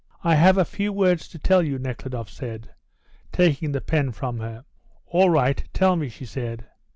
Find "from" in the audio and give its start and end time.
4.11-4.39